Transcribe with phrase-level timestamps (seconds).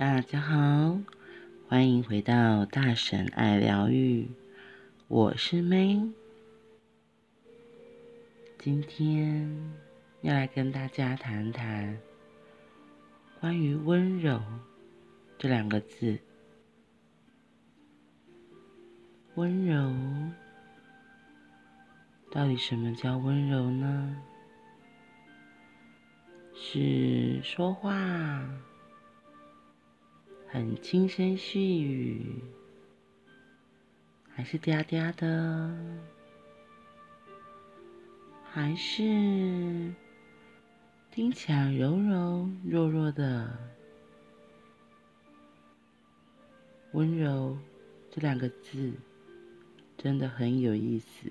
[0.00, 0.98] 大家好，
[1.68, 4.30] 欢迎回到大神爱疗愈，
[5.08, 6.10] 我是 May。
[8.58, 9.74] 今天
[10.22, 11.98] 要来跟大家谈谈
[13.40, 14.40] 关于温柔
[15.36, 16.18] 这两个字。
[19.34, 19.94] 温柔，
[22.30, 24.16] 到底什么叫温柔呢？
[26.54, 28.42] 是说话。
[30.52, 32.42] 很轻声细语，
[34.34, 35.72] 还是嗲嗲的，
[38.42, 39.94] 还是
[41.12, 43.56] 听起来柔柔弱弱的？
[46.94, 47.56] 温柔
[48.10, 48.94] 这两个字
[49.96, 51.30] 真的很有意思。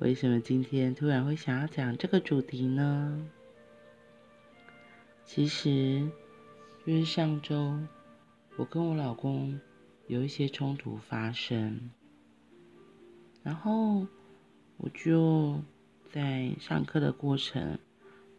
[0.00, 3.30] 为什么今天突然会想要讲这个主题呢？
[5.24, 6.10] 其实。
[6.86, 7.78] 就是上周，
[8.58, 9.58] 我跟我老公
[10.06, 11.90] 有一些冲突发生，
[13.42, 14.06] 然后
[14.76, 15.62] 我就
[16.12, 17.78] 在上课的过程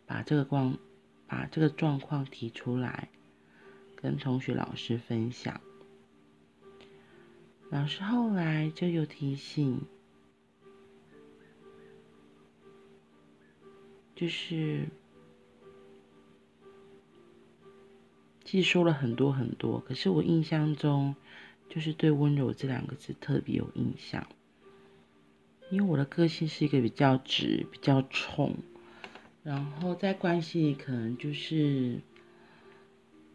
[0.05, 0.77] 把这个光
[1.25, 3.09] 把这个状况提出来，
[3.95, 5.59] 跟同学老师分享。
[7.71, 9.81] 老师后来就有提醒，
[14.13, 14.87] 就是。
[18.61, 21.15] 说了很多很多，可是我印象中，
[21.69, 24.27] 就是对“温柔”这两个字特别有印象，
[25.69, 28.55] 因为我的个性是一个比较直、比较冲，
[29.43, 31.99] 然后在关系里可能就是，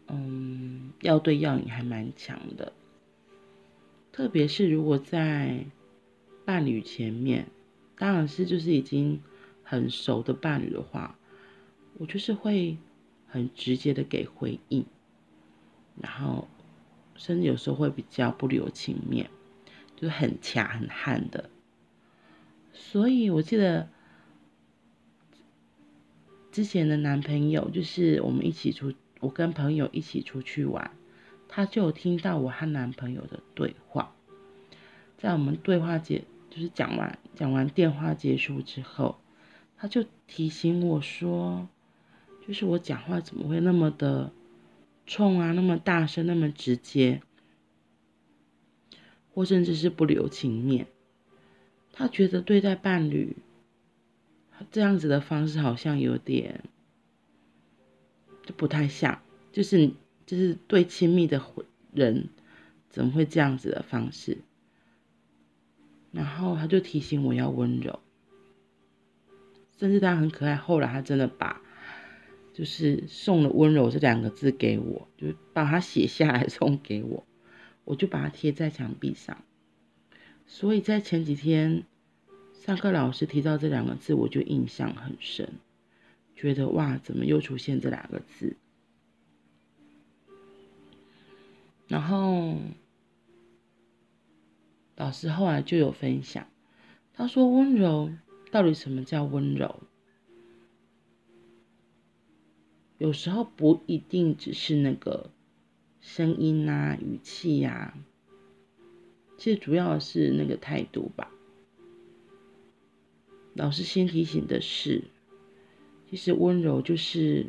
[0.07, 2.73] 嗯，要对要你还蛮强的，
[4.11, 5.65] 特别是如果在
[6.45, 7.47] 伴侣前面，
[7.97, 9.21] 当然是就是已经
[9.63, 11.17] 很熟的伴侣的话，
[11.97, 12.77] 我就是会
[13.27, 14.85] 很直接的给回应。
[15.99, 16.47] 然后，
[17.15, 19.29] 甚至有时候会比较不留情面，
[19.95, 21.49] 就是很掐很悍的。
[22.73, 23.89] 所以我记得
[26.51, 30.91] 之前的男朋友，就是我们一起出，我跟朋友一起出去玩，
[31.47, 34.13] 他就听到我和男朋友的对话。
[35.17, 39.19] 在我们对话结，就是讲完讲完电话结束之后，
[39.77, 41.67] 他就提醒我说，
[42.47, 44.31] 就是我讲话怎么会那么的。
[45.05, 47.21] 冲啊，那么大声，那么直接，
[49.33, 50.87] 或甚至是不留情面。
[51.91, 53.35] 他觉得对待伴侣
[54.71, 56.63] 这样子的方式好像有点
[58.45, 59.91] 就不太像，就是
[60.25, 61.41] 就是对亲密的
[61.93, 62.29] 人
[62.89, 64.37] 怎么会这样子的方式？
[66.11, 67.99] 然后他就提醒我要温柔，
[69.77, 70.55] 甚至他很可爱。
[70.55, 71.61] 后来他真的把。
[72.61, 77.25] 就是送了“温柔”这两个字给我，就把它写下来 送给我，
[77.85, 79.43] 我就把它贴在墙壁上。
[80.45, 81.85] 所以在前几天
[82.53, 85.53] 上课，老师提到这两个字，我就印象很深，
[86.35, 88.55] 觉得哇，怎么又出现这两个字？
[91.87, 92.57] 然后
[94.95, 96.47] 老师后来就有分享，
[97.11, 98.11] 他说：“温柔
[98.51, 99.81] 到底什么叫温柔？”
[103.01, 105.31] 有时候不一定只是那个
[106.01, 107.97] 声音啊、语气呀，
[109.39, 111.31] 其实主要是那个态度吧。
[113.55, 115.05] 老师先提醒的是，
[116.11, 117.47] 其实温柔就是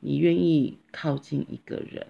[0.00, 2.08] 你愿意靠近一个人，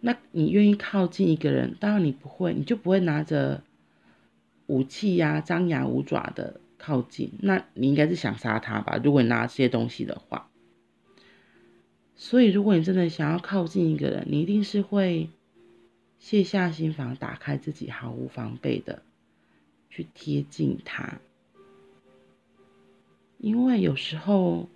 [0.00, 3.62] 那你愿意靠近一个人，当然你不会，你就不会拿着
[4.66, 6.60] 武器呀、张牙舞爪的。
[6.78, 8.98] 靠近，那你应该是想杀他吧？
[9.02, 10.48] 如果你拿这些东西的话，
[12.14, 15.28] 所以如果你真的想要靠近一个人，你一定是会
[16.18, 19.02] 卸下心防，打开自己，毫无防备的
[19.90, 21.20] 去贴近他。
[23.38, 24.68] 因为有时候，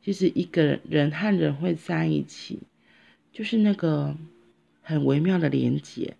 [0.00, 2.60] 其实一个人和人会在一起，
[3.32, 4.16] 就是那个
[4.80, 6.16] 很微妙的连接，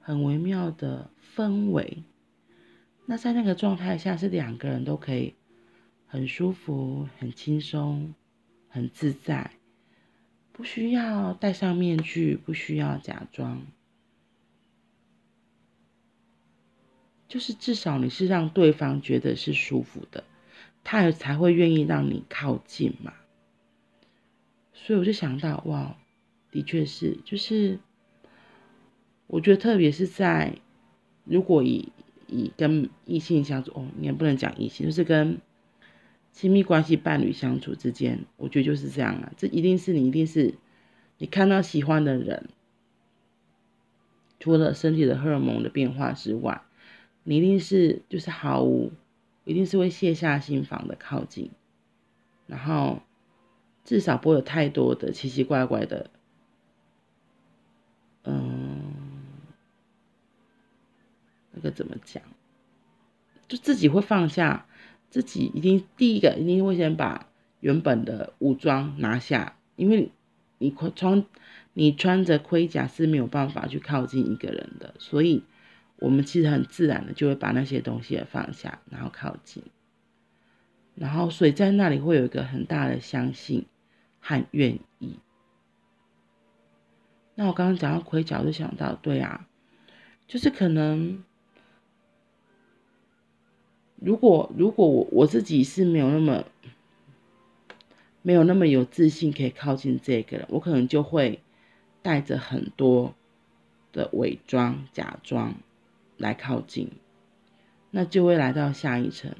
[0.00, 2.02] 很微妙的氛围。
[3.04, 5.34] 那在那个状态下，是两个人都可以
[6.06, 8.14] 很舒服、很轻松、
[8.68, 9.50] 很自在，
[10.52, 13.66] 不需要戴上面具，不需要假装，
[17.28, 20.24] 就是至少你是让对方觉得是舒服的，
[20.84, 23.12] 他也才会愿意让你靠近嘛。
[24.72, 25.96] 所以我就想到，哇，
[26.50, 27.78] 的确是，就是
[29.26, 30.56] 我觉得特别是在
[31.24, 31.92] 如果以
[32.32, 35.38] 以跟异性相处，哦，你也不能讲异性，就是跟
[36.32, 39.32] 亲密关系、伴侣相处之间，我觉得就是这样啊。
[39.36, 40.54] 这一定是你，一定是
[41.18, 42.48] 你看到喜欢的人，
[44.40, 46.62] 除了身体的荷尔蒙的变化之外，
[47.24, 48.92] 你一定是就是毫无，
[49.44, 51.50] 一定是会卸下心防的靠近，
[52.46, 53.02] 然后
[53.84, 56.10] 至少不会有太多的奇奇怪怪的，
[58.24, 58.61] 嗯，
[61.52, 62.22] 那个怎么讲？
[63.48, 64.66] 就自己会放下。
[65.10, 67.28] 自己一定第一个一定会先把
[67.60, 70.10] 原本的武装拿下，因为
[70.56, 71.26] 你穿
[71.74, 75.44] 你穿着盔甲是没有办法去靠近一个人的，所以
[75.96, 79.62] 我们其实很自然的就会把那些东西也放下，然后靠近，
[80.94, 83.66] 然后所以在那里会有一个很大的相信
[84.18, 85.18] 和愿意。
[87.34, 89.46] 那我刚刚讲到盔甲，就想到，对啊，
[90.26, 91.22] 就是可能。
[94.04, 96.44] 如果如果我我自己是没有那么
[98.20, 101.40] 没有那么有自信可以靠近这个人，我可能就会
[102.02, 103.14] 带着很多
[103.92, 105.54] 的伪装假装
[106.16, 106.90] 来靠近，
[107.92, 109.32] 那就会来到下一层。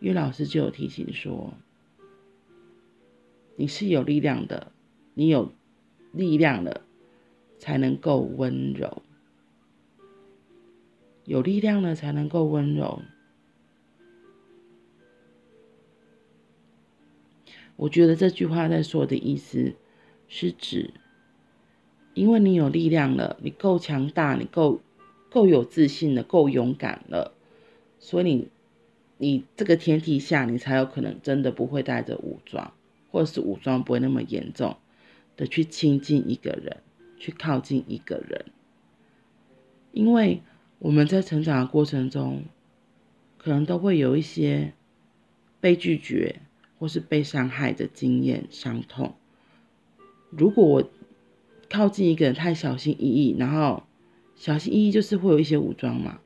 [0.00, 1.54] 因为老师就有提醒说，
[3.54, 4.72] 你是有力量的，
[5.14, 5.52] 你有
[6.10, 6.80] 力量了
[7.60, 9.02] 才能够温柔，
[11.24, 13.00] 有力量了才能够温柔。
[17.76, 19.74] 我觉得这句话在说的意思，
[20.28, 20.92] 是指，
[22.14, 24.80] 因为你有力量了，你够强大，你够
[25.30, 27.34] 够有自信了，够勇敢了，
[27.98, 28.48] 所以你
[29.16, 32.72] 你这个前提下，你才有可能真的不会带着武装，
[33.10, 34.76] 或者是武装不会那么严重
[35.36, 36.76] 的去亲近一个人，
[37.18, 38.44] 去靠近一个人，
[39.92, 40.42] 因为
[40.78, 42.44] 我们在成长的过程中，
[43.38, 44.74] 可能都会有一些
[45.60, 46.42] 被拒绝。
[46.82, 49.14] 或是被伤害的经验、伤痛。
[50.30, 50.90] 如果我
[51.70, 53.84] 靠近一个人太小心翼翼，然后
[54.34, 56.18] 小心翼翼就是会有一些武装嘛，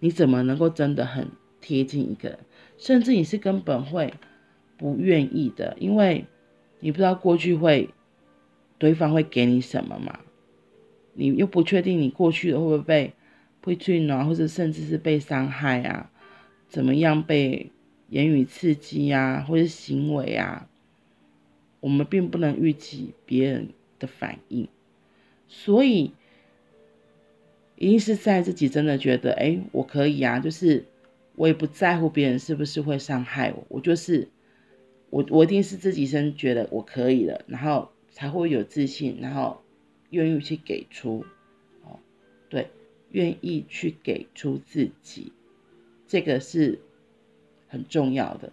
[0.00, 1.28] 你怎么能够真的很
[1.62, 2.38] 贴近一个人？
[2.76, 4.12] 甚至你是根本会
[4.76, 6.26] 不愿意的，因为
[6.80, 7.88] 你不知道过去会
[8.76, 10.20] 对方会给你什么嘛，
[11.14, 13.14] 你又不确定你过去的会不会被
[13.62, 16.10] 被拒绝，或者甚至是被伤害啊，
[16.68, 17.70] 怎么样被？
[18.10, 20.68] 言语刺激啊，或者行为啊，
[21.80, 24.68] 我们并不能预计别人的反应，
[25.48, 26.12] 所以
[27.76, 30.84] 一定是在自己真的觉得，哎，我可以啊，就是
[31.34, 34.28] 我也不在乎别人是不是会伤害我，我就是
[35.10, 39.62] 我，我一定是自己先觉得我可以了，然后才会有自信，然后
[40.10, 41.24] 愿意去给出，
[41.82, 41.98] 哦，
[42.48, 42.68] 对，
[43.10, 45.32] 愿意去给出自己，
[46.06, 46.78] 这个是。
[47.74, 48.52] 很重要的，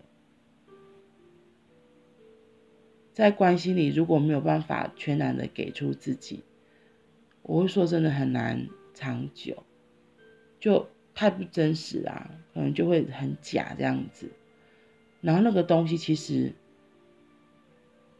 [3.13, 6.43] 在关系里如果没有办法全然的给出自己，
[7.43, 9.63] 我会说真的很难长久，
[10.59, 14.31] 就太不真实啊，可能就会很假这样子。
[15.21, 16.53] 然后那个东西其实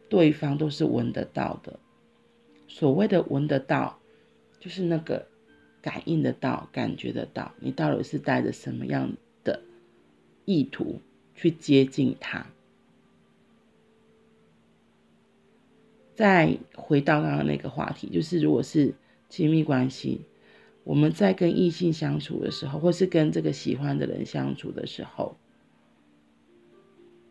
[0.08, 1.80] 对方都是闻得到的，
[2.68, 3.98] 所谓的闻得到，
[4.60, 5.26] 就是那个
[5.82, 9.14] 感应得到、感觉得到，你到底是带着什么样
[10.46, 11.02] 意图
[11.36, 12.48] 去接近他，
[16.16, 18.94] 再回到刚刚那个话题，就是如果是
[19.30, 20.22] 亲密关系，
[20.84, 25.38] 我们在跟异性相处的时候，或是跟这个喜欢的人相处的时候，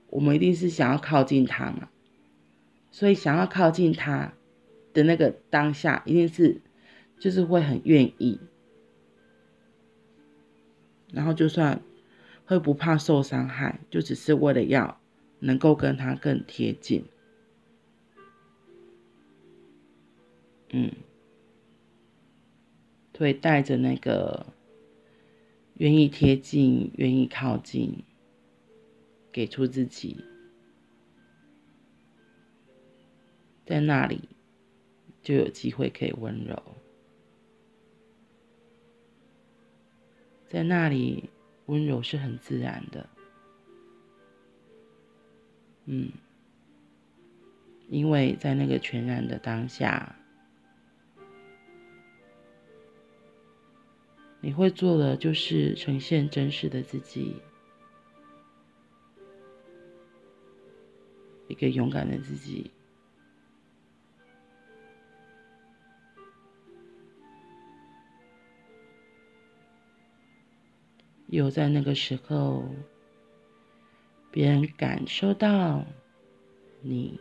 [0.08, 1.90] 我们一定是想要靠近他嘛，
[2.90, 4.32] 所以想要靠近他
[4.92, 6.60] 的那个当下，一定是
[7.18, 8.40] 就是会很愿意，
[11.12, 11.82] 然后就算。
[12.50, 15.00] 会不怕受伤害，就只是为了要
[15.38, 17.04] 能够跟他更贴近。
[20.70, 20.90] 嗯，
[23.16, 24.44] 会带着那个
[25.74, 28.02] 愿意贴近、愿意靠近，
[29.30, 30.24] 给出自己，
[33.64, 34.28] 在那里
[35.22, 36.60] 就有机会可以温柔，
[40.48, 41.30] 在那里。
[41.70, 43.08] 温柔是很自然的，
[45.84, 46.10] 嗯，
[47.88, 50.16] 因为在那个全然的当下，
[54.40, 57.36] 你会做的就是呈现真实的自己，
[61.46, 62.68] 一个勇敢的自己。
[71.32, 72.64] 有在那个时候，
[74.32, 75.84] 别人感受到
[76.80, 77.20] 你，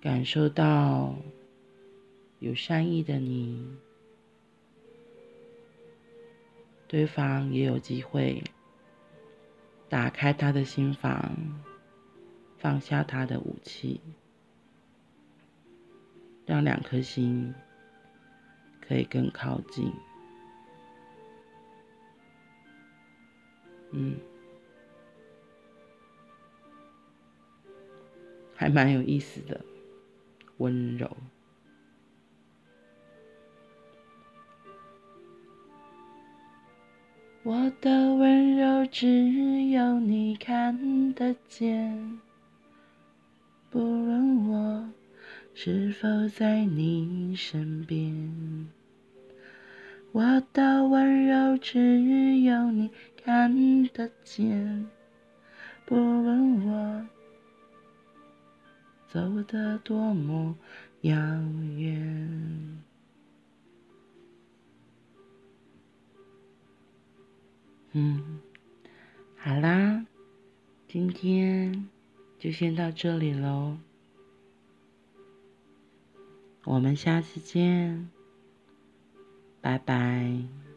[0.00, 1.14] 感受到
[2.40, 3.76] 有善意的你，
[6.88, 8.42] 对方也有机会
[9.88, 11.32] 打开他的心房，
[12.56, 14.00] 放下他的武器，
[16.44, 17.54] 让两颗心
[18.80, 19.92] 可以更靠近。
[23.90, 24.16] 嗯。
[28.54, 29.64] 还蛮有意思的，
[30.56, 31.16] 温柔。
[37.44, 42.20] 我的温柔只有你看得见，
[43.70, 44.90] 不论我
[45.54, 48.68] 是否在你身边。
[50.12, 52.90] 我的温柔只有你
[53.24, 54.86] 看得见，
[55.84, 57.06] 不论我。
[59.08, 60.54] 走得多么
[61.00, 61.16] 遥
[61.78, 62.82] 远。
[67.92, 68.40] 嗯，
[69.34, 70.04] 好啦，
[70.86, 71.88] 今天
[72.38, 73.78] 就先到这里喽，
[76.64, 78.10] 我们下次见，
[79.60, 80.67] 拜拜。